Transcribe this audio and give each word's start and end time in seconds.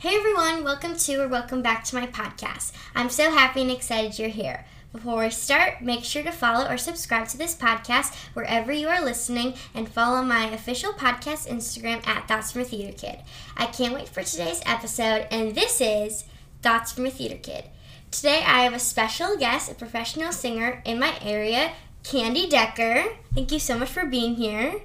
Hey 0.00 0.16
everyone, 0.16 0.64
welcome 0.64 0.96
to 0.96 1.16
or 1.16 1.28
welcome 1.28 1.60
back 1.60 1.84
to 1.84 1.94
my 1.94 2.06
podcast. 2.06 2.72
I'm 2.94 3.10
so 3.10 3.30
happy 3.30 3.60
and 3.60 3.70
excited 3.70 4.18
you're 4.18 4.30
here. 4.30 4.64
Before 4.94 5.22
we 5.22 5.28
start, 5.28 5.82
make 5.82 6.04
sure 6.04 6.22
to 6.22 6.32
follow 6.32 6.66
or 6.66 6.78
subscribe 6.78 7.28
to 7.28 7.36
this 7.36 7.54
podcast 7.54 8.14
wherever 8.32 8.72
you 8.72 8.88
are 8.88 9.04
listening 9.04 9.56
and 9.74 9.86
follow 9.86 10.22
my 10.22 10.46
official 10.46 10.94
podcast 10.94 11.48
Instagram 11.48 12.00
at 12.08 12.26
Thoughts 12.26 12.50
from 12.50 12.62
a 12.62 12.64
Theater 12.64 12.96
Kid. 12.96 13.18
I 13.58 13.66
can't 13.66 13.92
wait 13.92 14.08
for 14.08 14.22
today's 14.22 14.62
episode, 14.64 15.26
and 15.30 15.54
this 15.54 15.82
is 15.82 16.24
Thoughts 16.62 16.92
from 16.92 17.04
a 17.04 17.10
Theater 17.10 17.36
Kid. 17.36 17.64
Today 18.10 18.42
I 18.46 18.62
have 18.62 18.72
a 18.72 18.78
special 18.78 19.36
guest, 19.36 19.70
a 19.70 19.74
professional 19.74 20.32
singer 20.32 20.80
in 20.86 20.98
my 20.98 21.12
area, 21.20 21.72
Candy 22.04 22.48
Decker. 22.48 23.04
Thank 23.34 23.52
you 23.52 23.58
so 23.58 23.76
much 23.76 23.90
for 23.90 24.06
being 24.06 24.36
here. 24.36 24.80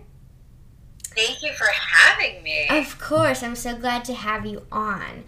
Thank 1.16 1.42
you 1.42 1.54
for 1.54 1.68
having 1.68 2.44
me. 2.44 2.68
Of 2.70 3.00
course, 3.00 3.42
I'm 3.44 3.56
so 3.56 3.76
glad 3.76 4.04
to 4.06 4.14
have 4.14 4.46
you 4.46 4.64
on. 4.72 5.24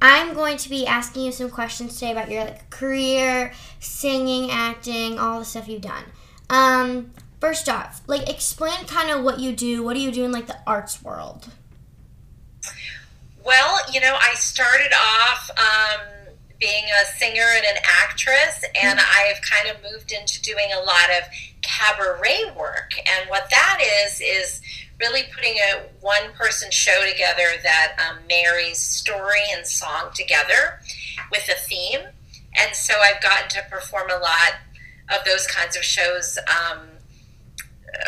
I'm 0.00 0.34
going 0.34 0.56
to 0.56 0.68
be 0.68 0.86
asking 0.86 1.22
you 1.22 1.32
some 1.32 1.50
questions 1.50 1.94
today 1.94 2.12
about 2.12 2.30
your 2.30 2.44
like 2.44 2.70
career, 2.70 3.52
singing, 3.78 4.50
acting, 4.50 5.18
all 5.18 5.38
the 5.38 5.44
stuff 5.44 5.68
you've 5.68 5.82
done. 5.82 6.04
Um, 6.50 7.12
first 7.40 7.68
off, 7.68 8.02
like 8.06 8.28
explain 8.28 8.84
kind 8.86 9.10
of 9.10 9.22
what 9.24 9.38
you 9.38 9.52
do. 9.52 9.82
What 9.82 9.94
do 9.94 10.00
you 10.00 10.10
do 10.10 10.24
in 10.24 10.32
like 10.32 10.46
the 10.46 10.58
arts 10.66 11.02
world? 11.02 11.50
Well, 13.44 13.78
you 13.92 14.00
know, 14.00 14.16
I 14.20 14.34
started 14.34 14.92
off 14.92 15.50
um, 15.50 16.21
being 16.62 16.84
a 17.02 17.06
singer 17.18 17.42
and 17.56 17.76
an 17.76 17.82
actress, 18.04 18.64
and 18.80 18.98
mm-hmm. 18.98 19.34
I've 19.34 19.42
kind 19.42 19.68
of 19.68 19.82
moved 19.82 20.12
into 20.12 20.40
doing 20.40 20.68
a 20.72 20.78
lot 20.78 21.10
of 21.10 21.28
cabaret 21.60 22.54
work. 22.56 22.92
And 22.98 23.28
what 23.28 23.50
that 23.50 23.80
is 24.06 24.20
is 24.20 24.60
really 25.00 25.22
putting 25.34 25.54
a 25.54 25.82
one 26.00 26.32
person 26.38 26.70
show 26.70 27.04
together 27.10 27.58
that 27.64 27.96
um, 27.98 28.18
marries 28.28 28.78
story 28.78 29.42
and 29.52 29.66
song 29.66 30.10
together 30.14 30.78
with 31.32 31.48
a 31.48 31.58
theme. 31.58 32.06
And 32.56 32.76
so 32.76 32.94
I've 33.02 33.20
gotten 33.20 33.48
to 33.50 33.62
perform 33.68 34.10
a 34.10 34.20
lot 34.20 34.54
of 35.08 35.24
those 35.24 35.48
kinds 35.48 35.76
of 35.76 35.82
shows 35.82 36.38
um, 36.46 36.86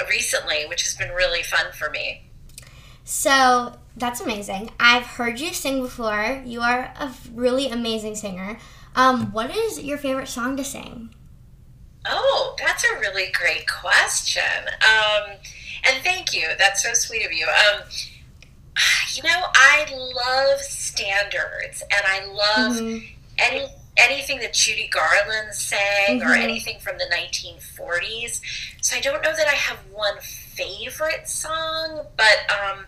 recently, 0.09 0.65
which 0.69 0.83
has 0.83 0.95
been 0.95 1.11
really 1.11 1.43
fun 1.43 1.73
for 1.73 1.91
me. 1.91 2.23
So 3.05 3.77
that's 3.97 4.21
amazing. 4.21 4.71
I've 4.81 5.05
heard 5.05 5.39
you 5.39 5.53
sing 5.53 5.83
before. 5.83 6.43
You 6.45 6.63
are 6.63 6.93
a 6.99 7.13
really 7.33 7.69
amazing 7.69 8.17
singer. 8.17 8.59
Um, 8.97 9.33
what 9.33 9.55
is 9.55 9.83
your 9.83 9.99
favorite 9.99 10.29
song 10.29 10.57
to 10.57 10.65
sing? 10.65 11.15
Oh, 12.07 12.55
that's 12.59 12.85
a 12.85 12.99
really 12.99 13.31
great 13.33 13.67
question. 13.69 14.43
Um, 14.83 15.37
and 15.87 16.03
thank 16.03 16.35
you. 16.35 16.49
That's 16.59 16.83
so 16.83 16.95
sweet 16.95 17.25
of 17.25 17.33
you. 17.33 17.47
Um, 17.47 17.83
you 19.15 19.23
know, 19.23 19.43
I 19.55 19.87
love 19.93 20.61
standards, 20.61 21.83
and 21.83 22.03
I 22.05 22.25
love 22.27 22.77
mm-hmm. 22.77 23.07
any 23.39 23.67
anything 23.97 24.41
that 24.41 24.53
Judy 24.53 24.89
Garland 24.89 25.55
sang 25.55 26.19
mm-hmm. 26.19 26.29
or 26.29 26.35
anything 26.35 26.81
from 26.81 26.99
the 26.99 27.05
1940s. 27.15 28.41
So 28.81 28.97
I 28.97 29.01
don't 29.01 29.23
know 29.23 29.35
that 29.37 29.47
I 29.47 29.55
have 29.55 29.79
one 29.93 30.19
favorite 30.21 31.29
song, 31.29 32.07
but 32.17 32.51
um, 32.51 32.87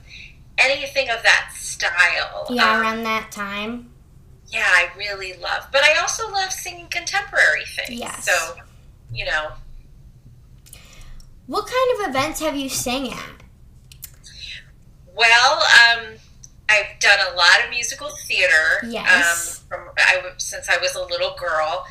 anything 0.59 1.09
of 1.11 1.23
that 1.23 1.53
style. 1.55 2.47
Yeah, 2.51 2.73
um, 2.73 2.81
around 2.83 3.03
that 3.05 3.31
time. 3.33 3.91
Yeah, 4.49 4.65
I 4.65 4.89
really 4.97 5.35
love. 5.35 5.67
But 5.73 5.83
I 5.85 5.97
also 6.01 6.31
love 6.31 6.53
singing 6.53 6.87
contemporary 6.89 7.65
things. 7.65 7.99
Yes. 7.99 8.25
So, 8.25 8.57
you 9.13 9.25
know, 9.25 9.53
what 11.47 11.67
kind 11.67 12.01
of 12.01 12.11
events 12.11 12.41
have 12.41 12.57
you 12.57 12.69
sang 12.69 13.13
at? 13.13 13.43
Well, 15.15 15.55
um, 15.55 16.15
I've 16.69 16.99
done 17.01 17.19
a 17.33 17.37
lot 17.37 17.65
of 17.65 17.71
musical 17.71 18.11
theater. 18.27 18.87
Yes. 18.89 19.63
Um, 19.63 19.67
from 19.69 19.89
I 19.99 20.23
since 20.37 20.69
I 20.69 20.79
was 20.79 20.95
a 20.95 21.03
little 21.05 21.35
girl, 21.39 21.87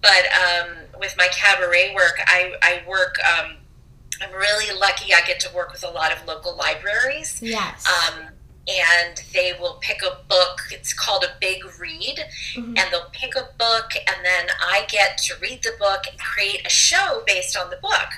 but 0.00 0.24
um, 0.32 0.76
with 0.98 1.14
my 1.16 1.28
cabaret 1.32 1.94
work, 1.94 2.18
I 2.26 2.54
I 2.62 2.82
work. 2.88 3.16
Um, 3.24 3.56
I'm 4.20 4.32
really 4.32 4.78
lucky. 4.78 5.14
I 5.14 5.22
get 5.26 5.40
to 5.40 5.54
work 5.54 5.72
with 5.72 5.84
a 5.84 5.90
lot 5.90 6.12
of 6.12 6.26
local 6.26 6.56
libraries. 6.56 7.40
Yes. 7.42 7.86
Um, 7.86 8.28
and 8.68 9.22
they 9.32 9.54
will 9.58 9.78
pick 9.80 10.02
a 10.02 10.18
book. 10.28 10.60
It's 10.70 10.92
called 10.92 11.24
a 11.24 11.32
big 11.40 11.64
read, 11.80 12.20
mm-hmm. 12.54 12.76
and 12.76 12.92
they'll 12.92 13.10
pick 13.12 13.34
a 13.34 13.48
book, 13.58 13.92
and 13.96 14.24
then 14.24 14.48
I 14.60 14.86
get 14.88 15.18
to 15.18 15.34
read 15.40 15.62
the 15.62 15.72
book 15.78 16.04
and 16.08 16.18
create 16.18 16.64
a 16.66 16.70
show 16.70 17.22
based 17.26 17.56
on 17.56 17.70
the 17.70 17.76
book. 17.76 18.08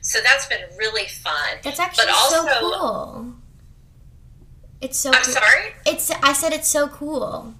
So 0.00 0.18
that's 0.22 0.46
been 0.46 0.62
really 0.76 1.06
fun. 1.06 1.58
That's 1.62 1.78
actually 1.78 2.06
but 2.06 2.14
also, 2.14 2.46
so 2.46 2.60
cool. 2.60 3.32
It's 4.80 4.98
so. 4.98 5.10
I'm 5.10 5.22
cool. 5.22 5.34
sorry. 5.34 5.72
It's. 5.86 6.10
I 6.10 6.32
said 6.32 6.52
it's 6.52 6.68
so 6.68 6.88
cool. 6.88 7.54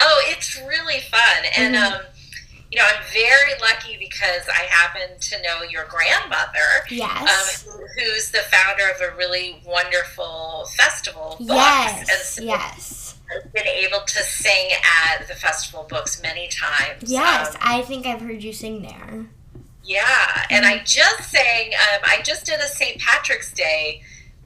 Oh, 0.00 0.24
it's 0.28 0.58
really 0.66 1.00
fun, 1.00 1.44
and 1.56 1.74
mm-hmm. 1.74 1.94
um, 1.94 2.00
you 2.70 2.78
know, 2.78 2.84
I'm 2.86 3.02
very 3.12 3.58
lucky 3.60 3.96
because 3.98 4.48
I 4.48 4.62
happen 4.68 5.18
to 5.18 5.42
know 5.42 5.62
your 5.62 5.86
grandmother. 5.86 6.86
Yes. 6.88 7.66
Um, 7.68 7.80
who's 7.96 8.30
the 8.30 8.38
founder 8.38 8.84
of 8.94 9.00
a 9.00 9.16
really 9.16 9.60
wonderful 9.66 10.66
festival. 10.76 11.36
Books. 11.38 11.48
Yes. 11.48 12.34
So 12.34 12.42
yes. 12.42 13.18
I've 13.34 13.52
been 13.52 13.66
able 13.66 14.00
to 14.06 14.22
sing 14.22 14.70
at 15.12 15.26
the 15.26 15.34
festival 15.34 15.86
books 15.88 16.22
many 16.22 16.48
times. 16.48 17.10
Yes, 17.10 17.54
um, 17.54 17.60
I 17.62 17.82
think 17.82 18.06
I've 18.06 18.20
heard 18.20 18.42
you 18.42 18.52
sing 18.52 18.82
there. 18.82 19.26
Yeah, 19.84 20.46
and 20.50 20.66
I 20.66 20.78
just 20.84 21.30
sang. 21.30 21.72
Um, 21.74 22.02
I 22.04 22.22
just 22.22 22.46
did 22.46 22.60
a 22.60 22.68
St. 22.68 23.00
Patrick's 23.00 23.52
Day 23.52 24.02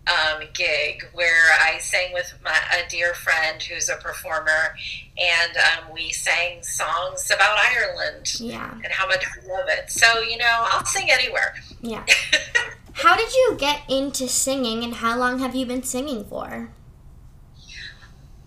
um, 0.07 0.43
gig 0.53 1.07
where 1.13 1.53
I 1.61 1.79
sang 1.79 2.13
with 2.13 2.35
my, 2.45 2.59
a 2.73 2.89
dear 2.89 3.15
friend 3.15 3.63
who's 3.63 3.89
a 3.89 3.97
performer, 3.97 4.77
and 5.19 5.57
um, 5.57 5.93
we 5.93 6.11
sang 6.13 6.63
songs 6.63 7.31
about 7.31 7.59
Ireland 7.59 8.39
yeah. 8.39 8.73
and 8.73 8.93
how 8.93 9.07
much 9.07 9.25
we 9.37 9.49
love 9.51 9.67
it. 9.69 9.91
So, 9.91 10.21
you 10.21 10.37
know, 10.37 10.67
I'll 10.71 10.85
sing 10.85 11.11
anywhere. 11.11 11.55
Yeah. 11.81 12.05
how 12.93 13.17
did 13.17 13.33
you 13.33 13.57
get 13.59 13.83
into 13.89 14.29
singing, 14.29 14.85
and 14.85 14.95
how 14.95 15.19
long 15.19 15.39
have 15.39 15.55
you 15.55 15.65
been 15.67 15.83
singing 15.83 16.25
for? 16.25 16.71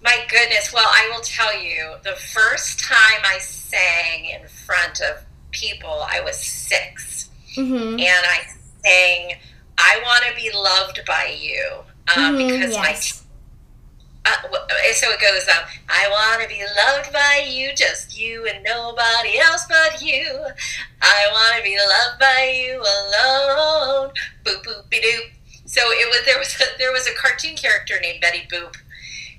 My 0.03 0.25
goodness. 0.29 0.71
Well, 0.71 0.87
I 0.87 1.11
will 1.13 1.23
tell 1.23 1.59
you, 1.59 1.95
the 2.03 2.15
first 2.15 2.79
time 2.79 3.21
I 3.25 3.39
sang 3.39 4.25
in 4.25 4.47
front 4.47 5.01
of 5.01 5.25
people, 5.51 6.05
I 6.07 6.21
was 6.21 6.37
6 6.37 7.29
mm-hmm. 7.57 7.99
and 7.99 8.01
I 8.01 8.41
sang 8.85 9.37
I 9.77 9.99
want 10.03 10.23
to 10.29 10.35
be 10.35 10.51
loved 10.53 11.01
by 11.05 11.37
you 11.39 11.83
um, 12.15 12.35
mm-hmm, 12.35 12.37
because 12.37 12.73
yes. 12.73 12.77
my. 12.77 13.23
Uh, 14.29 14.57
so 14.91 15.09
it 15.09 15.21
goes, 15.21 15.47
um, 15.47 15.63
I 15.87 16.09
want 16.09 16.41
to 16.41 16.49
be 16.49 16.61
loved 16.61 17.13
by 17.13 17.47
you, 17.49 17.73
just 17.73 18.19
you 18.19 18.45
and 18.45 18.61
nobody 18.61 19.39
else 19.39 19.65
but 19.69 20.01
you. 20.01 20.45
I 21.01 21.27
want 21.31 21.57
to 21.57 21.63
be 21.63 21.77
loved 21.77 22.19
by 22.19 22.65
you 22.65 22.75
alone. 22.77 24.11
Boop 24.43 24.65
boop 24.65 24.89
be 24.89 24.99
doop. 24.99 25.31
So 25.65 25.81
it 25.81 26.07
was 26.09 26.25
there 26.25 26.37
was 26.37 26.55
a, 26.59 26.77
there 26.77 26.91
was 26.91 27.07
a 27.07 27.13
cartoon 27.15 27.55
character 27.55 27.95
named 28.01 28.19
Betty 28.21 28.47
Boop, 28.51 28.73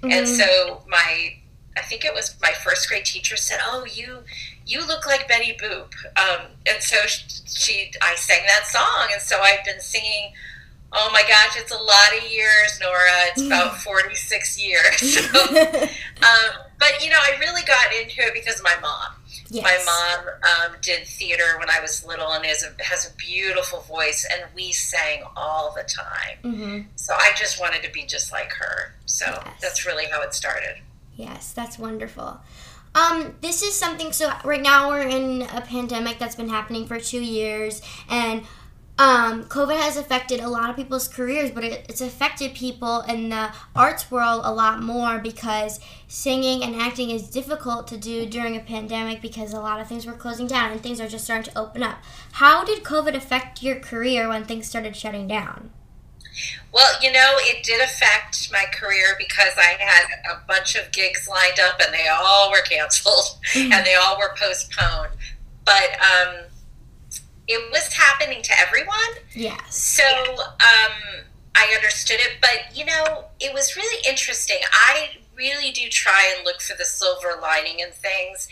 mm-hmm. 0.03 0.11
and 0.11 0.29
so 0.29 0.83
my 0.89 1.35
I 1.79 1.83
think 1.83 2.05
it 2.05 2.13
was 2.13 2.37
my 2.43 2.53
first 2.53 2.89
grade 2.89 3.05
teacher 3.05 3.37
said, 3.37 3.61
"Oh, 3.65 3.85
you 3.85 4.25
you 4.69 4.87
look 4.87 5.07
like 5.07 5.27
Betty 5.27 5.57
Boop. 5.61 5.95
Um, 6.17 6.47
and 6.67 6.83
so 6.83 6.97
she, 7.07 7.91
I 8.03 8.15
sang 8.17 8.43
that 8.47 8.67
song. 8.67 9.09
And 9.13 9.23
so 9.23 9.41
I've 9.41 9.65
been 9.65 9.81
singing, 9.81 10.33
oh 10.93 11.09
my 11.13 11.23
gosh, 11.23 11.57
it's 11.57 11.73
a 11.73 11.79
lot 11.79 12.17
of 12.17 12.31
years, 12.31 12.79
Nora. 12.81 13.29
It's 13.29 13.43
about 13.43 13.79
46 13.79 14.63
years. 14.63 15.19
So, 15.19 15.41
um, 16.23 16.51
but, 16.79 17.03
you 17.03 17.11
know, 17.11 17.19
I 17.21 17.39
really 17.41 17.63
got 17.63 17.93
into 18.01 18.21
it 18.21 18.35
because 18.35 18.59
of 18.59 18.65
my 18.65 18.77
mom. 18.81 19.15
Yes. 19.51 19.65
My 19.65 19.79
mom 19.85 20.73
um, 20.73 20.77
did 20.83 21.07
theater 21.07 21.59
when 21.59 21.71
I 21.71 21.81
was 21.81 22.05
little 22.07 22.33
and 22.33 22.45
is 22.45 22.65
a, 22.65 22.83
has 22.83 23.11
a 23.11 23.17
beautiful 23.17 23.81
voice, 23.81 24.27
and 24.31 24.43
we 24.55 24.73
sang 24.73 25.23
all 25.37 25.75
the 25.75 25.83
time. 25.85 26.39
Mm-hmm. 26.45 26.81
So 26.97 27.15
I 27.15 27.33
just 27.37 27.59
wanted 27.59 27.83
to 27.83 27.91
be 27.91 28.05
just 28.05 28.31
like 28.31 28.53
her. 28.53 28.95
So 29.07 29.25
yes. 29.27 29.47
that's 29.61 29.87
really 29.87 30.07
how 30.07 30.23
it 30.23 30.35
started. 30.35 30.77
Yes, 31.19 31.53
that's 31.53 31.81
wonderful. 31.81 32.41
Um, 32.95 33.35
this 33.41 33.63
is 33.63 33.75
something. 33.75 34.13
So 34.13 34.33
right 34.45 34.63
now 34.63 34.89
we're 34.89 35.09
in 35.09 35.43
a 35.43 35.61
pandemic 35.61 36.19
that's 36.19 36.37
been 36.37 36.49
happening 36.49 36.87
for 36.87 37.01
two 37.01 37.21
years, 37.21 37.83
and 38.09 38.45
um, 38.99 39.45
COVID 39.47 39.77
has 39.77 39.97
affected 39.97 40.39
a 40.39 40.49
lot 40.49 40.71
of 40.71 40.77
people's 40.77 41.09
careers, 41.09 41.51
but 41.51 41.65
it, 41.65 41.87
it's 41.89 42.01
affected 42.01 42.55
people 42.55 43.01
in 43.01 43.31
the 43.31 43.53
arts 43.75 44.13
world 44.13 44.43
a 44.45 44.53
lot 44.53 44.81
more 44.81 45.19
because 45.19 45.81
singing 46.07 46.63
and 46.63 46.77
acting 46.77 47.11
is 47.11 47.29
difficult 47.29 47.89
to 47.89 47.97
do 47.97 48.25
during 48.25 48.57
a 48.57 48.61
pandemic 48.61 49.21
because 49.21 49.53
a 49.53 49.61
lot 49.61 49.81
of 49.81 49.89
things 49.89 50.07
were 50.07 50.13
closing 50.13 50.47
down 50.47 50.71
and 50.71 50.81
things 50.81 51.01
are 51.01 51.09
just 51.09 51.25
starting 51.25 51.53
to 51.53 51.59
open 51.59 51.83
up. 51.83 51.99
How 52.33 52.65
did 52.65 52.85
COVID 52.85 53.15
affect 53.15 53.61
your 53.61 53.81
career 53.81 54.29
when 54.29 54.45
things 54.45 54.69
started 54.69 54.95
shutting 54.95 55.27
down? 55.27 55.71
Well, 56.73 56.91
you 57.03 57.11
know, 57.13 57.35
it 57.39 57.65
did 57.65 57.81
affect 57.81 58.53
my 58.53 58.65
career 58.73 59.17
because 59.19 59.53
I 59.57 59.77
had 59.83 60.05
a 60.31 60.47
bunch 60.47 60.77
of 60.77 60.93
gigs 60.93 61.29
lined 61.29 61.59
up 61.61 61.81
and 61.81 61.93
they 61.95 62.09
all 62.09 62.51
were 62.51 62.63
canceled 62.63 63.39
mm-hmm. 63.53 63.73
and 63.73 63.87
they 63.87 63.95
all 63.95 64.19
were 64.19 64.35
postponed. 64.39 65.13
But 65.65 65.97
um, 66.01 66.35
it 67.47 67.71
was 67.73 67.93
happening 67.93 68.43
to 68.43 68.53
everyone. 68.59 69.23
Yes. 69.35 69.77
So 69.77 70.05
um, 70.05 71.25
I 71.55 71.75
understood 71.75 72.21
it. 72.21 72.39
But, 72.41 72.77
you 72.77 72.85
know, 72.85 73.25
it 73.41 73.53
was 73.53 73.77
really 73.77 74.03
interesting. 74.09 74.59
I 74.73 75.11
really 75.35 75.71
do 75.71 75.89
try 75.89 76.35
and 76.37 76.45
look 76.45 76.61
for 76.61 76.77
the 76.77 76.85
silver 76.85 77.41
lining 77.41 77.81
in 77.81 77.91
things. 77.91 78.49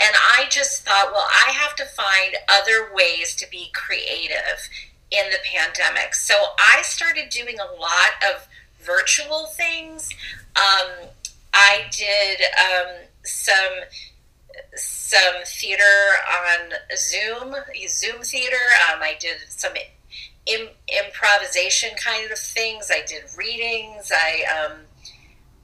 And 0.00 0.14
I 0.14 0.44
just 0.48 0.84
thought, 0.84 1.10
well, 1.12 1.26
I 1.46 1.50
have 1.50 1.74
to 1.76 1.84
find 1.84 2.36
other 2.48 2.94
ways 2.94 3.34
to 3.36 3.50
be 3.50 3.70
creative 3.74 4.68
in 5.10 5.30
the 5.30 5.38
pandemic. 5.44 6.14
So 6.14 6.34
I 6.58 6.82
started 6.82 7.30
doing 7.30 7.56
a 7.58 7.80
lot 7.80 8.12
of 8.34 8.46
virtual 8.80 9.46
things. 9.46 10.10
Um, 10.56 11.08
I 11.54 11.84
did 11.90 12.40
um, 12.58 12.94
some 13.24 13.54
some 14.74 15.44
theater 15.44 15.82
on 15.82 16.72
Zoom, 16.96 17.54
Zoom 17.88 18.22
theater. 18.22 18.56
Um, 18.90 19.00
I 19.02 19.16
did 19.18 19.38
some 19.48 19.72
Im- 20.46 20.68
improvisation 21.04 21.90
kind 21.96 22.30
of 22.30 22.38
things. 22.38 22.90
I 22.90 23.02
did 23.06 23.24
readings. 23.36 24.12
I 24.12 24.64
um, 24.64 24.78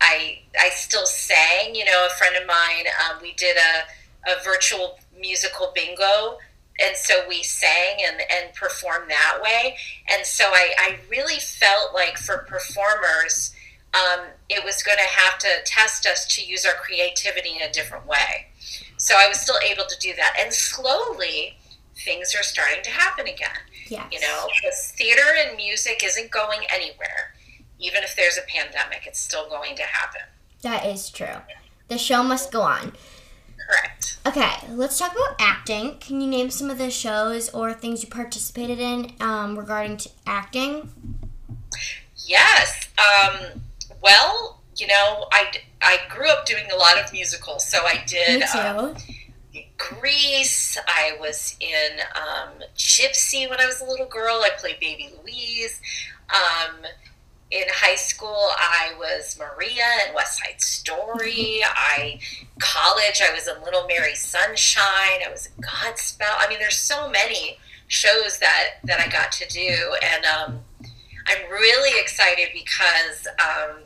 I 0.00 0.41
I 0.58 0.70
still 0.70 1.06
sang. 1.06 1.75
You 1.75 1.85
know, 1.85 2.06
a 2.11 2.14
friend 2.17 2.37
of 2.41 2.46
mine. 2.46 2.87
Um, 3.08 3.19
we 3.23 3.32
did 3.35 3.56
a, 3.56 4.31
a 4.32 4.44
virtual 4.44 4.99
musical 5.19 5.73
bingo 5.75 6.38
and 6.81 6.97
so 6.97 7.15
we 7.29 7.43
sang 7.43 7.99
and, 8.05 8.21
and 8.21 8.55
performed 8.55 9.09
that 9.11 9.38
way. 9.43 9.76
And 10.11 10.26
so 10.26 10.44
I, 10.44 10.73
I 10.79 10.99
really 11.09 11.38
felt 11.38 11.94
like 11.94 12.19
for 12.19 12.38
performers 12.49 13.55
um, 13.94 14.26
it 14.49 14.65
was 14.65 14.82
going 14.82 14.99
to 14.99 15.21
have 15.21 15.38
to 15.38 15.49
test 15.65 16.05
us 16.06 16.26
to 16.35 16.44
use 16.44 16.67
our 16.67 16.75
creativity 16.75 17.50
in 17.55 17.62
a 17.62 17.73
different 17.73 18.06
way. 18.06 18.47
So 18.97 19.15
i 19.19 19.29
was 19.29 19.41
still 19.41 19.59
able 19.65 19.85
to 19.88 19.99
do 20.00 20.15
that. 20.17 20.37
And 20.41 20.53
slowly 20.53 21.56
things 22.05 22.35
are 22.35 22.43
starting 22.43 22.82
to 22.82 22.91
happen 22.91 23.27
again. 23.29 23.50
Yes. 23.87 24.06
you 24.11 24.19
know 24.19 24.49
because 24.49 24.93
theater 24.97 25.23
and 25.47 25.56
music 25.56 26.03
isn't 26.05 26.31
going 26.31 26.61
anywhere. 26.73 27.35
Even 27.79 28.03
if 28.03 28.17
there's 28.17 28.38
a 28.38 28.43
pandemic 28.49 29.06
it's 29.06 29.20
still 29.20 29.49
going 29.49 29.77
to 29.77 29.82
happen. 29.82 30.23
That 30.62 30.87
is 30.87 31.11
true. 31.11 31.37
The 31.88 31.99
show 31.99 32.23
must 32.23 32.50
go 32.50 32.62
on. 32.62 32.94
Okay, 34.26 34.53
let's 34.71 34.99
talk 34.99 35.12
about 35.12 35.37
acting. 35.38 35.99
Can 35.99 36.21
you 36.21 36.26
name 36.26 36.49
some 36.49 36.71
of 36.71 36.79
the 36.79 36.91
shows 36.91 37.50
or 37.50 37.75
things 37.75 38.03
you 38.03 38.09
participated 38.09 38.81
in 38.81 39.12
um, 39.21 39.59
regarding 39.59 39.99
to 39.99 40.11
acting? 40.26 40.88
Yes. 42.26 42.88
Um, 42.99 43.61
well, 44.03 44.62
you 44.76 44.87
know, 44.87 45.26
I, 45.31 45.53
I 45.82 45.99
grew 46.09 46.29
up 46.29 46.47
doing 46.47 46.65
a 46.73 46.76
lot 46.76 46.99
of 46.99 47.12
musicals, 47.12 47.69
so 47.69 47.85
I 47.85 48.03
did. 48.06 48.41
Me 48.41 48.47
too. 48.50 48.59
Um, 48.59 48.97
Grease. 49.76 50.79
I 50.88 51.17
was 51.20 51.56
in 51.61 52.00
um, 52.17 52.62
Gypsy 52.77 53.49
when 53.49 53.61
I 53.61 53.67
was 53.67 53.81
a 53.81 53.85
little 53.85 54.06
girl. 54.06 54.41
I 54.43 54.50
played 54.56 54.81
Baby 54.81 55.11
Louise. 55.23 55.81
In 57.50 57.64
high 57.69 57.94
school, 57.94 58.49
I 58.58 58.94
was 58.99 59.38
Maria 59.38 59.85
in 60.08 60.14
West 60.14 60.41
Side 60.41 60.61
Story. 60.61 61.61
I 61.64 62.19
college, 62.58 63.23
I 63.23 63.32
was 63.32 63.46
in 63.46 63.62
Little 63.62 63.87
Mary 63.87 64.14
Sunshine. 64.14 65.20
I 65.25 65.31
was 65.31 65.50
Godspell. 65.61 66.35
I 66.38 66.49
mean, 66.49 66.58
there's 66.58 66.76
so 66.76 67.08
many 67.08 67.58
shows 67.87 68.38
that 68.38 68.79
that 68.85 69.00
I 69.00 69.08
got 69.08 69.31
to 69.32 69.49
do, 69.49 69.96
and 70.02 70.25
um, 70.25 70.61
I'm 71.26 71.50
really 71.50 72.00
excited 72.00 72.49
because 72.52 73.29
um, 73.38 73.82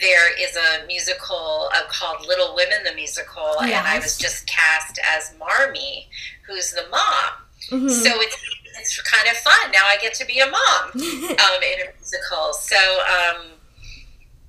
there 0.00 0.40
is 0.40 0.56
a 0.56 0.86
musical 0.86 1.68
uh, 1.74 1.82
called 1.88 2.26
Little 2.26 2.54
Women 2.54 2.78
the 2.84 2.94
Musical, 2.94 3.56
yes. 3.60 3.78
and 3.78 3.86
I 3.86 3.98
was 3.98 4.16
just 4.16 4.46
cast 4.46 4.98
as 5.16 5.34
Marmee, 5.38 6.08
who's 6.46 6.72
the 6.72 6.86
mom. 6.90 7.32
Mm-hmm. 7.70 7.88
So 7.88 8.10
it's 8.14 8.36
it's 8.78 9.00
kind 9.02 9.28
of 9.28 9.36
fun. 9.36 9.70
Now 9.72 9.86
I 9.86 9.96
get 10.00 10.14
to 10.14 10.26
be 10.26 10.40
a 10.40 10.46
mom 10.46 10.90
um, 10.94 11.62
in 11.62 11.88
a 11.88 11.92
musical. 11.96 12.52
So, 12.52 12.76
um, 12.76 13.46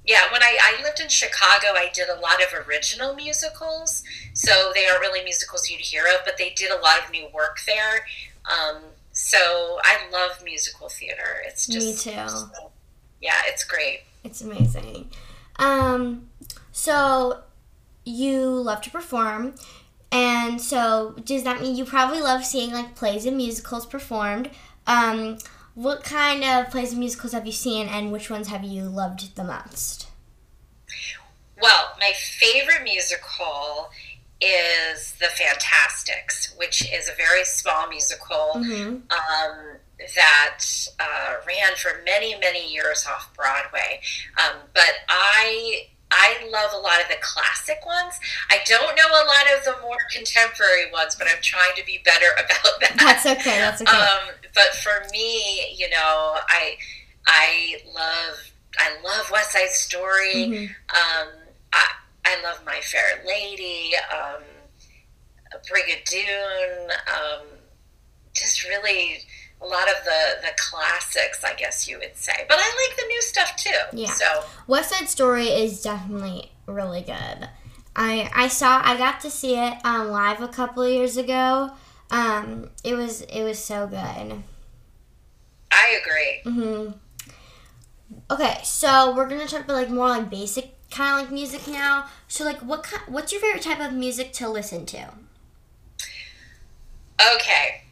yeah, 0.05 0.31
when 0.31 0.43
I, 0.43 0.57
I 0.61 0.83
lived 0.83 0.99
in 0.99 1.09
Chicago, 1.09 1.67
I 1.75 1.89
did 1.93 2.09
a 2.09 2.19
lot 2.19 2.41
of 2.41 2.67
original 2.67 3.15
musicals. 3.15 4.03
So 4.33 4.71
they 4.75 4.85
aren't 4.85 5.01
really 5.01 5.23
musicals 5.23 5.69
you'd 5.69 5.81
hear 5.81 6.03
of, 6.05 6.25
but 6.25 6.37
they 6.37 6.51
did 6.51 6.71
a 6.71 6.79
lot 6.79 7.03
of 7.03 7.11
new 7.11 7.27
work 7.33 7.59
there. 7.65 8.05
Um, 8.45 8.83
so 9.11 9.79
I 9.83 9.97
love 10.11 10.43
musical 10.43 10.89
theater. 10.89 11.41
It's 11.45 11.67
just 11.67 12.05
me 12.05 12.13
too. 12.13 12.49
yeah, 13.21 13.41
it's 13.47 13.63
great. 13.63 14.01
It's 14.23 14.41
amazing. 14.41 15.09
Um, 15.57 16.29
so 16.71 17.43
you 18.03 18.49
love 18.49 18.81
to 18.81 18.89
perform. 18.91 19.55
And 20.15 20.61
so, 20.61 21.13
does 21.25 21.43
that 21.43 21.61
mean 21.61 21.75
you 21.75 21.83
probably 21.83 22.21
love 22.21 22.45
seeing 22.45 22.71
like 22.71 22.95
plays 22.95 23.25
and 23.25 23.35
musicals 23.35 23.85
performed? 23.85 24.49
Um, 24.87 25.39
what 25.73 26.05
kind 26.05 26.41
of 26.41 26.71
plays 26.71 26.91
and 26.91 26.99
musicals 26.99 27.33
have 27.33 27.45
you 27.45 27.51
seen, 27.51 27.89
and 27.89 28.13
which 28.13 28.29
ones 28.29 28.47
have 28.47 28.63
you 28.63 28.83
loved 28.83 29.35
the 29.35 29.43
most? 29.43 30.07
Well, 31.61 31.95
my 31.99 32.13
favorite 32.15 32.83
musical 32.85 33.89
is 34.39 35.15
The 35.19 35.27
Fantasticks, 35.27 36.55
which 36.55 36.89
is 36.93 37.09
a 37.09 37.15
very 37.17 37.43
small 37.43 37.89
musical 37.89 38.51
mm-hmm. 38.55 38.95
um, 39.11 39.77
that 40.15 40.63
uh, 40.97 41.33
ran 41.45 41.75
for 41.75 42.01
many, 42.05 42.39
many 42.39 42.71
years 42.73 43.05
off 43.05 43.33
Broadway. 43.35 43.99
Um, 44.37 44.61
but 44.73 44.93
I 45.09 45.87
I 46.11 46.47
love 46.51 46.71
a 46.73 46.77
lot 46.77 47.01
of 47.01 47.07
the 47.09 47.17
classic 47.21 47.85
ones. 47.85 48.13
I 48.49 48.59
don't 48.65 48.95
know 48.95 49.07
a 49.09 49.25
lot 49.25 49.57
of 49.57 49.65
the 49.65 49.81
more 49.81 49.97
contemporary 50.13 50.91
ones, 50.91 51.15
but 51.15 51.27
I'm 51.27 51.41
trying 51.41 51.75
to 51.75 51.85
be 51.85 51.99
better 52.05 52.27
about 52.33 52.79
that. 52.81 52.95
That's 52.97 53.25
okay. 53.25 53.57
That's 53.57 53.81
okay. 53.81 53.91
Um, 53.91 54.35
but 54.53 54.75
for 54.75 55.07
me, 55.11 55.75
you 55.75 55.89
know, 55.89 56.37
I 56.47 56.77
I 57.27 57.77
love 57.93 58.51
I 58.77 58.95
love 59.03 59.31
West 59.31 59.51
Side 59.51 59.69
Story. 59.69 60.33
Mm-hmm. 60.33 60.63
Um, 60.65 61.33
I 61.73 61.85
I 62.25 62.43
love 62.43 62.61
My 62.65 62.79
Fair 62.81 63.23
Lady. 63.25 63.91
Um, 64.11 64.43
Brigadoon. 65.63 66.89
Um, 66.89 67.47
just 68.33 68.67
really 68.67 69.19
a 69.61 69.65
lot 69.65 69.87
of 69.89 70.03
the 70.03 70.41
the 70.41 70.51
classics, 70.57 71.43
I 71.43 71.53
guess 71.53 71.87
you 71.87 71.97
would 71.99 72.15
say. 72.15 72.45
But 72.47 72.57
I 72.59 72.87
like 72.87 72.97
the 72.97 73.07
new 73.07 73.21
stuff 73.21 73.55
too. 73.55 73.97
Yeah. 73.97 74.11
So 74.11 74.43
West 74.67 74.91
Side 74.91 75.09
Story 75.09 75.47
is 75.47 75.81
definitely 75.81 76.51
really 76.67 77.01
good. 77.01 77.49
I 77.95 78.29
I 78.35 78.47
saw 78.47 78.81
I 78.83 78.97
got 78.97 79.21
to 79.21 79.31
see 79.31 79.57
it 79.57 79.77
um, 79.85 80.09
live 80.09 80.41
a 80.41 80.47
couple 80.47 80.83
of 80.83 80.91
years 80.91 81.17
ago. 81.17 81.71
Um, 82.11 82.69
it 82.83 82.95
was 82.95 83.21
it 83.21 83.43
was 83.43 83.57
so 83.63 83.87
good. 83.87 84.43
I 85.71 85.99
agree. 86.01 86.41
Mhm. 86.45 86.95
Okay, 88.29 88.59
so 88.63 89.15
we're 89.15 89.27
gonna 89.27 89.47
talk 89.47 89.63
about 89.65 89.73
like 89.75 89.89
more 89.89 90.09
like 90.09 90.29
basic 90.29 90.71
kind 90.91 91.15
of 91.19 91.25
like 91.25 91.33
music 91.33 91.67
now. 91.67 92.05
So 92.27 92.43
like, 92.43 92.59
what 92.59 92.83
kind, 92.83 93.03
what's 93.07 93.31
your 93.31 93.41
favorite 93.41 93.63
type 93.63 93.79
of 93.79 93.93
music 93.93 94.31
to 94.33 94.49
listen 94.49 94.85
to? 94.87 95.09
Okay, 97.35 97.83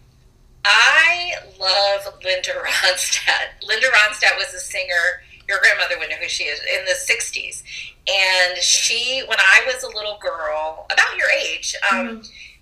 I 0.65 1.34
love 1.60 2.13
Linda 2.24 2.50
Ronstadt. 2.65 3.67
Linda 3.67 3.88
Ronstadt 3.88 4.38
was 4.38 4.53
a 4.53 4.60
singer. 4.60 5.24
Your 5.48 5.60
grandmother 5.60 5.96
would 6.00 6.10
know 6.10 6.15
who 6.15 6.29
she 6.29 6.46
is 6.46 6.60
in 6.60 6.86
the 6.86 6.93
'60s, 6.93 7.63
and 8.08 8.58
she, 8.58 9.24
when 9.27 9.39
I 9.39 9.62
was 9.65 9.84
a 9.84 9.88
little 9.88 10.17
girl, 10.22 10.88
about 10.91 11.17
your 11.17 11.27
age, 11.29 11.75
um, 11.91 12.08
mm-hmm. 12.08 12.22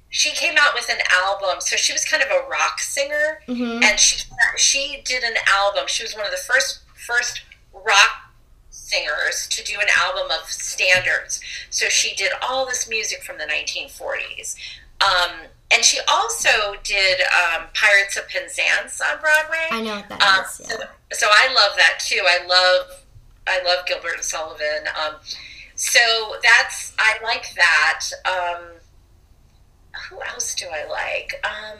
she 0.10 0.31
came 0.31 0.55
out 0.60 0.74
with 0.74 0.89
an 0.89 0.98
album. 1.24 1.62
So 1.62 1.75
she 1.75 1.93
was 1.93 2.03
kind 2.03 2.24
of 2.24 2.29
a 2.29 2.50
rock 2.50 2.79
singer, 2.79 3.41
mm-hmm. 3.48 3.84
and 3.84 4.00
she 4.00 4.25
she 4.58 5.01
did 5.05 5.24
an 5.24 5.36
album. 5.48 5.84
She 5.88 6.03
was 6.03 6.15
one 6.15 6.25
of 6.25 6.31
the 6.31 6.38
first 6.38 6.81
first 6.96 7.43
rock 7.72 8.31
singers 8.91 9.48
to 9.50 9.63
do 9.63 9.75
an 9.79 9.88
album 9.98 10.31
of 10.31 10.48
standards. 10.50 11.39
So 11.70 11.88
she 11.88 12.15
did 12.15 12.31
all 12.41 12.65
this 12.65 12.89
music 12.89 13.24
from 13.24 13.38
the 13.38 13.46
1940s. 13.46 14.55
Um, 15.01 15.48
and 15.73 15.83
she 15.83 15.99
also 16.07 16.75
did 16.83 17.21
um, 17.21 17.63
Pirates 17.73 18.17
of 18.17 18.27
Penzance 18.27 19.01
on 19.01 19.19
Broadway. 19.19 19.67
I 19.71 19.81
know 19.81 19.95
what 19.95 20.09
that 20.09 20.21
um, 20.21 20.45
is, 20.45 20.61
yeah. 20.61 20.77
so, 20.77 20.83
so, 21.13 21.27
I 21.29 21.53
love 21.53 21.77
that 21.77 21.99
too. 21.99 22.21
I 22.23 22.45
love 22.45 23.03
I 23.47 23.63
love 23.65 23.85
Gilbert 23.85 24.15
and 24.15 24.23
Sullivan. 24.23 24.87
Um, 25.03 25.15
so 25.75 25.99
that's 26.43 26.93
I 26.99 27.17
like 27.23 27.53
that. 27.55 28.05
Um, 28.25 28.63
who 30.09 30.21
else 30.23 30.55
do 30.55 30.65
I 30.67 30.87
like? 30.87 31.43
Um, 31.43 31.79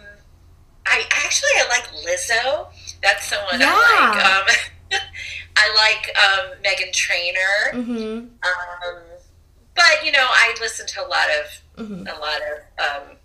I 0.86 1.04
actually 1.12 1.50
I 1.58 1.68
like 1.70 1.88
Lizzo. 2.06 2.68
That's 3.02 3.28
someone 3.28 3.60
yeah. 3.60 3.74
I 3.74 4.06
like. 4.10 4.26
Um, 4.26 5.00
I 5.58 5.76
like 5.76 6.18
um, 6.18 6.58
Meghan 6.64 6.92
Trainor. 6.94 7.40
Mm-hmm. 7.74 8.26
but 9.76 10.06
you 10.06 10.12
know, 10.12 10.26
I 10.28 10.56
listen 10.60 10.88
to 10.88 11.02
a 11.02 11.08
lot 11.08 11.28
of 11.40 11.86
mm-hmm. 11.86 12.08
a 12.08 12.20
lot 12.20 12.42
of 12.42 13.18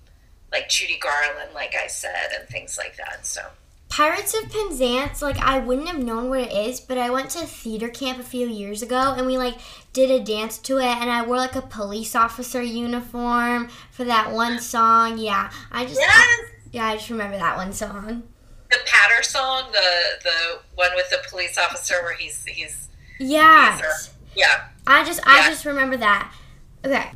like 0.53 0.69
Judy 0.69 0.99
Garland, 0.99 1.53
like 1.55 1.75
I 1.75 1.87
said, 1.87 2.31
and 2.38 2.49
things 2.49 2.79
like 2.79 2.97
that. 2.97 3.26
So. 3.26 3.43
Pirates 3.88 4.35
of 4.35 4.50
Penzance, 4.50 5.23
like 5.23 5.38
I 5.38 5.59
wouldn't 5.59 5.88
have 5.88 6.03
known 6.03 6.29
what 6.29 6.41
it 6.41 6.53
is, 6.53 6.81
but 6.81 6.99
I 6.99 7.09
went 7.09 7.31
to 7.31 7.47
theater 7.47 7.88
camp 7.88 8.19
a 8.19 8.25
few 8.25 8.47
years 8.47 8.83
ago 8.83 9.15
and 9.17 9.26
we 9.26 9.38
like 9.38 9.55
did 9.93 10.11
a 10.11 10.23
dance 10.23 10.59
to 10.59 10.79
it 10.79 10.85
and 10.85 11.09
I 11.09 11.25
wore 11.25 11.37
like 11.37 11.55
a 11.55 11.62
police 11.62 12.17
officer 12.17 12.61
uniform 12.61 13.69
for 13.91 14.05
that 14.05 14.33
one 14.33 14.59
song. 14.59 15.19
Yeah, 15.19 15.50
I 15.71 15.85
just 15.85 16.00
yes. 16.00 16.41
Yeah, 16.73 16.87
I 16.87 16.97
just 16.97 17.09
remember 17.11 17.38
that 17.38 17.57
one 17.57 17.73
song. 17.73 18.25
The 18.71 18.79
Patter 18.85 19.23
song, 19.23 19.71
the 19.73 19.88
the 20.25 20.59
one 20.75 20.91
with 20.97 21.09
the 21.11 21.19
police 21.31 21.57
officer 21.57 21.95
where 22.03 22.17
he's 22.17 22.45
he's 22.45 22.88
yeah, 23.19 23.81
yeah. 24.35 24.65
I 24.87 25.05
just 25.05 25.21
yeah. 25.21 25.33
I 25.33 25.49
just 25.49 25.65
remember 25.65 25.97
that. 25.97 26.35
Okay. 26.85 27.12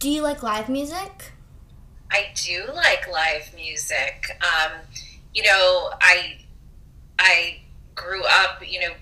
Do 0.00 0.10
you 0.10 0.22
like 0.22 0.42
live 0.42 0.68
music? 0.68 1.32
I 2.10 2.26
do 2.34 2.64
like 2.74 3.08
live 3.08 3.52
music. 3.54 4.36
Um, 4.42 4.72
you 5.34 5.42
know, 5.42 5.90
I 6.00 6.38
I 7.18 7.60
grew 7.94 8.22
up, 8.24 8.62
you 8.66 8.80
know, 8.80 8.92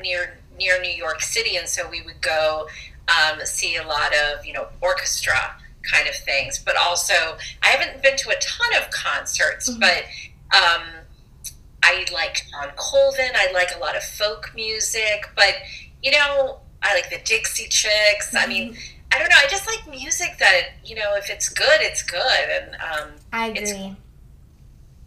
near 0.00 0.38
near 0.58 0.80
New 0.80 0.90
York 0.90 1.20
City, 1.20 1.56
and 1.56 1.68
so 1.68 1.88
we 1.88 2.02
would 2.02 2.20
go 2.20 2.68
um, 3.08 3.40
see 3.44 3.76
a 3.76 3.86
lot 3.86 4.12
of 4.14 4.44
you 4.46 4.52
know 4.52 4.68
orchestra 4.80 5.56
kind 5.90 6.08
of 6.08 6.14
things. 6.14 6.58
But 6.58 6.76
also, 6.76 7.14
I 7.62 7.68
haven't 7.68 8.02
been 8.02 8.16
to 8.16 8.30
a 8.30 8.36
ton 8.40 8.82
of 8.82 8.90
concerts, 8.90 9.68
mm-hmm. 9.68 9.80
but 9.80 10.04
um, 10.56 10.88
I 11.82 12.06
like 12.12 12.36
Shawn 12.50 12.72
Colvin. 12.76 13.30
I 13.34 13.52
like 13.52 13.70
a 13.76 13.78
lot 13.78 13.96
of 13.96 14.02
folk 14.02 14.52
music, 14.54 15.28
but 15.36 15.54
you 16.02 16.12
know, 16.12 16.60
I 16.82 16.94
like 16.94 17.10
the 17.10 17.20
Dixie 17.24 17.68
Chicks. 17.68 18.28
Mm-hmm. 18.28 18.36
I 18.36 18.46
mean. 18.46 18.76
I 19.14 19.18
don't 19.18 19.28
know. 19.28 19.36
I 19.38 19.46
just 19.48 19.66
like 19.66 19.88
music 19.88 20.38
that 20.40 20.62
you 20.84 20.96
know, 20.96 21.14
if 21.14 21.30
it's 21.30 21.48
good, 21.48 21.80
it's 21.80 22.02
good, 22.02 22.48
and 22.50 22.74
um, 22.74 23.10
I 23.32 23.48
agree. 23.48 23.96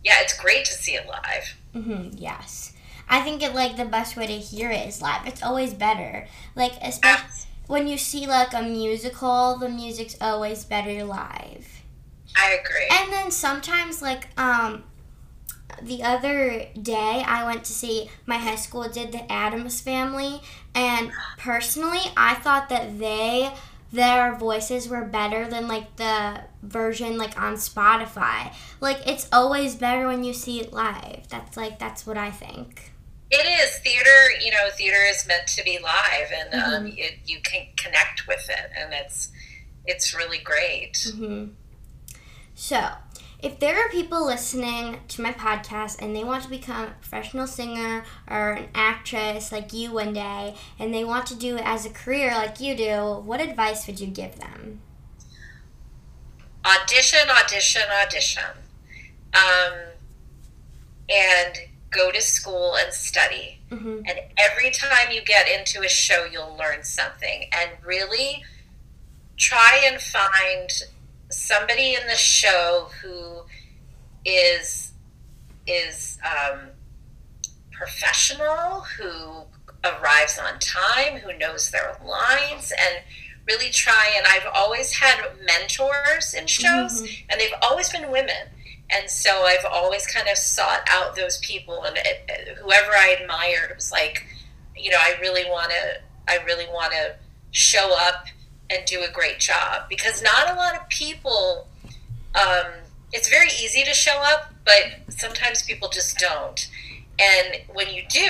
yeah, 0.04 0.14
it's 0.22 0.38
great 0.40 0.64
to 0.66 0.74
see 0.74 0.94
it 0.94 1.06
live. 1.08 1.56
Mm-hmm, 1.76 2.18
yes, 2.18 2.74
I 3.10 3.22
think 3.22 3.44
it 3.44 3.54
like 3.54 3.76
the 3.76 3.86
best 3.86 4.16
way 4.16 4.28
to 4.28 4.34
hear 4.38 4.72
it 4.72 4.88
is 4.88 5.02
live. 5.02 5.28
It's 5.28 5.44
always 5.44 5.74
better. 5.74 6.28
Like 6.56 6.74
especially 6.82 7.48
when 7.68 7.88
you 7.88 7.98
see 7.98 8.26
like 8.28 8.54
a 8.54 8.62
musical, 8.62 9.58
the 9.58 9.68
music's 9.70 10.16
always 10.22 10.64
better 10.64 11.04
live. 11.04 11.68
I 12.36 12.52
agree. 12.64 12.88
And 12.90 13.12
then 13.12 13.32
sometimes 13.32 14.02
like 14.02 14.30
um 14.38 14.84
the 15.82 16.02
other 16.02 16.66
day 16.82 17.24
I 17.28 17.46
went 17.46 17.64
to 17.66 17.74
see 17.74 18.10
my 18.26 18.38
high 18.38 18.56
school 18.56 18.88
did 18.90 19.12
the 19.12 19.30
Addams 19.32 19.82
family 19.82 20.42
and 20.74 21.12
personally 21.38 22.12
I 22.16 22.36
thought 22.36 22.70
that 22.70 23.00
they 23.00 23.52
their 23.92 24.36
voices 24.36 24.88
were 24.90 25.06
better 25.06 25.48
than 25.48 25.68
like 25.68 25.96
the 25.96 26.42
version 26.62 27.18
like 27.18 27.40
on 27.40 27.56
Spotify. 27.56 28.54
Like 28.82 29.00
it's 29.06 29.28
always 29.32 29.76
better 29.76 30.08
when 30.08 30.24
you 30.24 30.34
see 30.34 30.60
it 30.60 30.74
live. 30.74 31.28
That's 31.30 31.56
like 31.56 31.80
that's 31.80 32.06
what 32.06 32.18
I 32.18 32.32
think. 32.32 32.92
It 33.30 33.46
is 33.46 33.78
theater. 33.80 34.40
You 34.42 34.52
know, 34.52 34.70
theater 34.72 35.04
is 35.10 35.28
meant 35.28 35.48
to 35.48 35.64
be 35.64 35.80
live, 35.80 36.32
and 36.34 36.54
um, 36.54 36.62
mm-hmm. 36.62 36.86
um, 36.86 36.94
it, 36.98 37.20
you 37.26 37.40
can 37.42 37.68
connect 37.76 38.28
with 38.28 38.50
it, 38.50 38.72
and 38.78 38.94
it's 38.94 39.32
it's 39.86 40.14
really 40.14 40.40
great. 40.40 40.94
Mm-hmm. 40.94 41.52
So, 42.56 42.90
if 43.40 43.60
there 43.60 43.78
are 43.78 43.90
people 43.90 44.26
listening 44.26 44.98
to 45.10 45.22
my 45.22 45.32
podcast 45.32 46.02
and 46.02 46.16
they 46.16 46.24
want 46.24 46.44
to 46.44 46.50
become 46.50 46.86
a 46.86 46.92
professional 47.00 47.46
singer 47.46 48.04
or 48.28 48.52
an 48.54 48.70
actress 48.74 49.52
like 49.52 49.74
you 49.74 49.92
one 49.92 50.14
day, 50.14 50.56
and 50.80 50.94
they 50.94 51.04
want 51.04 51.28
to 51.28 51.36
do 51.36 51.56
it 51.56 51.62
as 51.64 51.86
a 51.86 51.90
career 51.90 52.32
like 52.32 52.60
you 52.60 52.76
do, 52.76 53.22
what 53.24 53.40
advice 53.40 53.86
would 53.86 54.00
you 54.00 54.08
give 54.08 54.40
them? 54.40 54.82
Audition, 56.66 57.30
audition, 57.30 57.84
audition, 58.04 58.44
um, 59.34 59.74
and 61.10 61.60
go 61.92 62.12
to 62.12 62.22
school 62.22 62.76
and 62.76 62.92
study. 62.92 63.60
Mm-hmm. 63.72 64.00
And 64.08 64.20
every 64.38 64.72
time 64.72 65.12
you 65.12 65.22
get 65.24 65.48
into 65.48 65.82
a 65.86 65.90
show, 65.90 66.26
you'll 66.26 66.58
learn 66.58 66.84
something. 66.84 67.50
And 67.52 67.72
really 67.86 68.44
try 69.38 69.82
and 69.86 70.02
find 70.02 70.70
somebody 71.30 71.96
in 71.96 72.08
the 72.08 72.16
show 72.16 72.90
who 73.02 73.42
is 74.26 74.92
is 75.66 76.18
um, 76.24 76.70
professional, 77.72 78.86
who 78.98 79.44
arrives 79.84 80.40
on 80.40 80.60
time, 80.60 81.20
who 81.20 81.38
knows 81.38 81.72
their 81.72 81.98
lines, 82.06 82.72
and 82.72 83.04
really 83.48 83.70
try. 83.70 84.14
And 84.18 84.26
I've 84.28 84.50
always 84.54 84.94
had 84.94 85.20
mentors 85.46 86.34
in 86.34 86.48
shows, 86.48 87.02
mm-hmm. 87.02 87.26
and 87.30 87.40
they've 87.40 87.52
always 87.62 87.90
been 87.90 88.12
women 88.12 88.48
and 88.90 89.10
so 89.10 89.44
I've 89.46 89.66
always 89.66 90.08
kind 90.08 90.30
of 90.30 90.38
sought 90.38 90.88
out 90.90 91.16
those 91.16 91.40
people, 91.40 91.84
and 91.84 91.98
it, 91.98 92.58
whoever 92.62 92.92
I 92.92 93.18
admired 93.22 93.74
was 93.76 93.92
like, 93.92 94.26
you 94.76 94.92
know, 94.92 94.98
I 95.00 95.16
really 95.20 95.44
want 95.50 95.72
to, 95.72 96.32
I 96.32 96.44
really 96.46 96.68
want 96.72 96.94
to 96.94 97.16
show 97.52 97.94
up 97.98 98.26
and 98.70 98.86
do 98.86 99.02
a 99.02 99.12
great 99.12 99.40
job 99.40 99.84
because 99.90 100.22
not 100.22 100.50
a 100.50 100.56
lot 100.56 100.76
of 100.76 100.88
people. 100.90 101.68
Um, 102.36 102.66
it's 103.14 103.30
very 103.30 103.48
easy 103.48 103.84
to 103.84 103.94
show 103.94 104.20
up, 104.22 104.54
but 104.66 105.00
sometimes 105.10 105.64
people 105.64 105.90
just 105.90 106.18
don't. 106.18 106.68
And 107.20 107.62
when 107.74 107.94
you 107.94 108.04
do, 108.10 108.30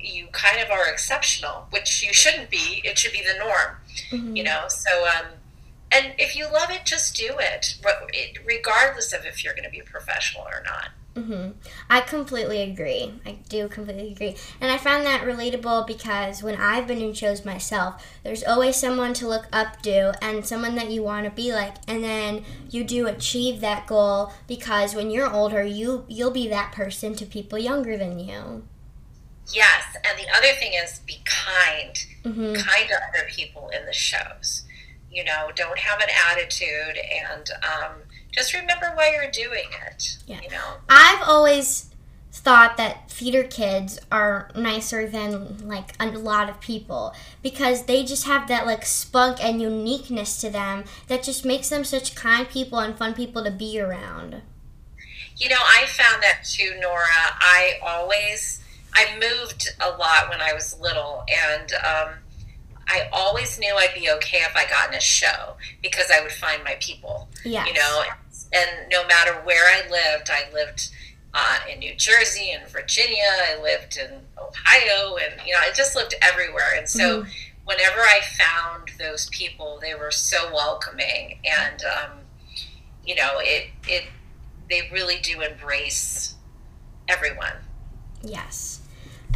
you 0.00 0.26
kind 0.32 0.60
of 0.60 0.70
are 0.70 0.88
exceptional, 0.88 1.66
which 1.70 2.02
you 2.04 2.12
shouldn't 2.12 2.50
be. 2.50 2.80
It 2.84 2.98
should 2.98 3.12
be 3.12 3.22
the 3.22 3.38
norm, 3.38 3.76
mm-hmm. 4.10 4.36
you 4.36 4.42
know. 4.42 4.64
So 4.68 5.06
um, 5.06 5.26
and 5.94 6.14
if 6.18 6.34
you 6.34 6.50
love 6.52 6.70
it, 6.70 6.84
just 6.84 7.16
do 7.16 7.36
it, 7.38 7.78
regardless 8.44 9.12
of 9.12 9.24
if 9.24 9.44
you're 9.44 9.54
going 9.54 9.64
to 9.64 9.70
be 9.70 9.78
a 9.78 9.84
professional 9.84 10.44
or 10.44 10.62
not. 10.64 10.88
Mm-hmm. 11.14 11.50
I 11.88 12.00
completely 12.00 12.60
agree. 12.62 13.14
I 13.24 13.38
do 13.48 13.68
completely 13.68 14.12
agree. 14.12 14.36
And 14.60 14.72
I 14.72 14.78
find 14.78 15.06
that 15.06 15.22
relatable 15.22 15.86
because 15.86 16.42
when 16.42 16.56
I've 16.56 16.88
been 16.88 17.00
in 17.00 17.14
shows 17.14 17.44
myself, 17.44 18.04
there's 18.24 18.42
always 18.42 18.76
someone 18.76 19.14
to 19.14 19.28
look 19.28 19.46
up 19.52 19.80
to 19.82 20.14
and 20.22 20.44
someone 20.44 20.74
that 20.74 20.90
you 20.90 21.04
want 21.04 21.26
to 21.26 21.30
be 21.30 21.52
like. 21.52 21.76
And 21.86 22.02
then 22.02 22.44
you 22.68 22.82
do 22.82 23.06
achieve 23.06 23.60
that 23.60 23.86
goal 23.86 24.32
because 24.48 24.94
when 24.94 25.10
you're 25.10 25.32
older, 25.32 25.62
you 25.62 26.04
you'll 26.08 26.32
be 26.32 26.48
that 26.48 26.72
person 26.72 27.14
to 27.16 27.26
people 27.26 27.58
younger 27.58 27.96
than 27.96 28.18
you. 28.18 28.64
Yes, 29.52 29.96
and 30.04 30.18
the 30.18 30.28
other 30.34 30.58
thing 30.58 30.72
is 30.72 31.00
be 31.00 31.20
kind. 31.24 31.94
Mm-hmm. 32.24 32.54
Kind 32.54 32.88
to 32.88 32.94
other 32.94 33.28
people 33.28 33.68
in 33.68 33.86
the 33.86 33.92
shows 33.92 34.64
you 35.14 35.22
know, 35.22 35.50
don't 35.54 35.78
have 35.78 36.00
an 36.00 36.08
attitude 36.30 36.98
and 37.30 37.48
um, 37.62 37.92
just 38.34 38.52
remember 38.52 38.92
why 38.94 39.12
you're 39.12 39.30
doing 39.30 39.68
it. 39.86 40.18
Yeah. 40.26 40.40
You 40.42 40.50
know, 40.50 40.74
I've 40.88 41.22
always 41.26 41.90
thought 42.32 42.76
that 42.76 43.08
theater 43.08 43.44
kids 43.44 43.98
are 44.10 44.50
nicer 44.56 45.06
than 45.06 45.68
like 45.68 45.94
a 46.00 46.06
lot 46.06 46.50
of 46.50 46.60
people 46.60 47.14
because 47.42 47.84
they 47.84 48.04
just 48.04 48.26
have 48.26 48.48
that 48.48 48.66
like 48.66 48.84
spunk 48.84 49.42
and 49.42 49.62
uniqueness 49.62 50.40
to 50.40 50.50
them 50.50 50.84
that 51.06 51.22
just 51.22 51.44
makes 51.44 51.68
them 51.68 51.84
such 51.84 52.16
kind 52.16 52.48
people 52.48 52.80
and 52.80 52.98
fun 52.98 53.14
people 53.14 53.44
to 53.44 53.50
be 53.52 53.80
around. 53.80 54.42
You 55.36 55.48
know, 55.48 55.60
I 55.60 55.86
found 55.86 56.22
that 56.22 56.44
too, 56.44 56.74
Nora. 56.80 57.06
I 57.08 57.74
always 57.82 58.60
I 58.94 59.14
moved 59.14 59.70
a 59.80 59.90
lot 59.90 60.28
when 60.28 60.40
I 60.40 60.52
was 60.52 60.78
little 60.80 61.24
and 61.28 61.72
um, 61.74 62.14
I 62.88 63.08
always 63.12 63.58
knew 63.58 63.74
I'd 63.76 63.94
be 63.94 64.10
okay 64.10 64.38
if 64.38 64.56
I 64.56 64.66
got 64.68 64.90
in 64.90 64.94
a 64.94 65.00
show 65.00 65.56
because 65.82 66.10
I 66.12 66.20
would 66.20 66.32
find 66.32 66.62
my 66.64 66.76
people. 66.80 67.28
Yeah. 67.44 67.66
You 67.66 67.74
know, 67.74 68.04
and 68.54 68.88
no 68.90 69.06
matter 69.06 69.32
where 69.44 69.64
I 69.64 69.82
lived, 69.90 70.30
I 70.30 70.52
lived 70.52 70.90
uh, 71.34 71.58
in 71.70 71.80
New 71.80 71.94
Jersey 71.96 72.52
and 72.52 72.66
Virginia. 72.68 73.24
I 73.48 73.60
lived 73.60 73.96
in 73.96 74.20
Ohio, 74.38 75.16
and 75.16 75.34
you 75.44 75.52
know, 75.52 75.60
I 75.60 75.72
just 75.74 75.96
lived 75.96 76.14
everywhere. 76.22 76.74
And 76.76 76.88
so, 76.88 77.22
mm-hmm. 77.22 77.30
whenever 77.64 78.00
I 78.00 78.20
found 78.20 78.90
those 78.98 79.28
people, 79.30 79.78
they 79.82 79.94
were 79.94 80.12
so 80.12 80.52
welcoming, 80.54 81.40
and 81.44 81.82
um, 81.84 82.18
you 83.04 83.16
know, 83.16 83.32
it 83.38 83.70
it 83.88 84.04
they 84.70 84.88
really 84.92 85.18
do 85.20 85.40
embrace 85.40 86.34
everyone. 87.08 87.54
Yes. 88.22 88.80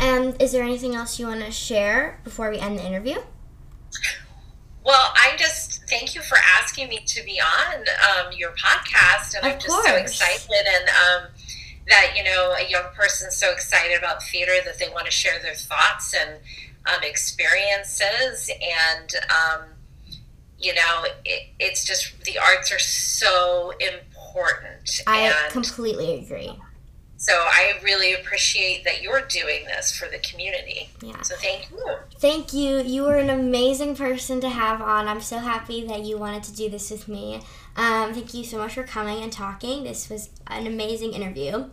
And 0.01 0.41
is 0.41 0.53
there 0.53 0.63
anything 0.63 0.95
else 0.95 1.19
you 1.19 1.27
want 1.27 1.45
to 1.45 1.51
share 1.51 2.21
before 2.23 2.51
we 2.51 2.59
end 2.59 2.79
the 2.79 2.87
interview? 2.87 3.17
Well, 4.85 5.13
I 5.15 5.35
just 5.37 5.48
thank 5.48 5.48
you 5.48 5.48
for 5.48 5.48
asking 6.79 6.89
me 6.89 7.05
to 7.05 7.25
be 7.25 7.41
on 7.41 7.81
um, 7.81 8.33
your 8.37 8.51
podcast, 8.51 9.35
and 9.37 9.45
of 9.47 9.53
I'm 9.53 9.59
just 9.59 9.69
course. 9.69 9.87
so 9.87 9.97
excited 9.97 10.67
and 10.67 10.89
um, 10.89 11.31
that 11.89 12.15
you 12.17 12.25
know 12.25 12.55
a 12.59 12.69
young 12.69 12.85
person's 12.95 13.37
so 13.37 13.51
excited 13.53 13.99
about 13.99 14.23
theater 14.23 14.53
that 14.65 14.79
they 14.79 14.89
want 14.91 15.07
to 15.07 15.13
share 15.13 15.41
their 15.43 15.55
thoughts 15.55 16.15
and 16.15 16.39
um, 16.87 17.03
experiences, 17.03 18.51
and 18.51 19.15
um, 19.31 19.65
you 20.59 20.75
know 20.75 21.05
it, 21.25 21.49
it's 21.59 21.85
just 21.85 22.25
the 22.25 22.39
arts 22.39 22.73
are 22.73 22.79
so 22.79 23.73
important. 23.81 25.01
I 25.07 25.49
completely 25.51 26.15
agree. 26.15 26.53
So 27.19 27.33
I 27.35 27.75
really 27.83 28.15
appreciate 28.15 28.85
that 28.85 29.03
you're 29.03 29.23
doing 29.23 29.65
this 29.65 29.91
for 29.91 30.09
the 30.09 30.19
community. 30.19 30.89
Yeah. 31.03 31.21
So 31.23 31.35
thank 31.35 31.69
you. 31.71 31.97
Thank 32.19 32.53
you. 32.53 32.81
You 32.81 33.03
were 33.03 33.17
an 33.17 33.29
amazing 33.29 33.97
person 33.97 34.41
to 34.41 34.49
have 34.49 34.81
on. 34.81 35.09
I'm 35.09 35.21
so 35.21 35.39
happy 35.39 35.85
that 35.89 36.05
you 36.05 36.17
wanted 36.17 36.45
to 36.45 36.55
do 36.55 36.71
this 36.71 36.93
with 36.93 37.09
me. 37.09 37.41
Um, 37.77 38.15
thank 38.15 38.35
you 38.35 38.45
so 38.45 38.59
much 38.59 38.75
for 38.75 38.85
coming 38.85 39.21
and 39.21 39.33
talking. 39.33 39.83
This 39.83 40.09
was 40.09 40.31
an 40.47 40.69
amazing 40.69 41.13
interview. 41.13 41.67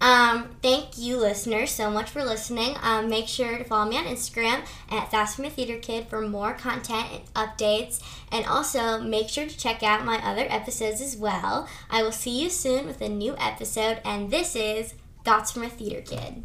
Um, 0.00 0.56
thank 0.62 0.96
you, 0.96 1.18
listeners, 1.18 1.70
so 1.70 1.90
much 1.90 2.08
for 2.08 2.24
listening. 2.24 2.74
Um, 2.82 3.10
make 3.10 3.28
sure 3.28 3.58
to 3.58 3.64
follow 3.64 3.90
me 3.90 3.98
on 3.98 4.04
Instagram 4.04 4.64
at 4.90 5.10
Thoughts 5.10 5.34
From 5.34 5.44
a 5.44 5.50
Theater 5.50 5.76
Kid 5.76 6.08
for 6.08 6.22
more 6.22 6.54
content 6.54 7.06
and 7.12 7.34
updates. 7.34 8.02
And 8.32 8.46
also, 8.46 9.00
make 9.00 9.28
sure 9.28 9.46
to 9.46 9.58
check 9.58 9.82
out 9.82 10.06
my 10.06 10.16
other 10.26 10.46
episodes 10.48 11.02
as 11.02 11.16
well. 11.16 11.68
I 11.90 12.02
will 12.02 12.12
see 12.12 12.40
you 12.42 12.48
soon 12.48 12.86
with 12.86 13.02
a 13.02 13.08
new 13.08 13.36
episode, 13.36 14.00
and 14.04 14.30
this 14.30 14.56
is 14.56 14.94
Thoughts 15.22 15.52
from 15.52 15.64
a 15.64 15.68
Theater 15.68 16.00
Kid. 16.00 16.44